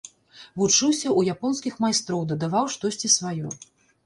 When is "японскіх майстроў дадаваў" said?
1.37-2.65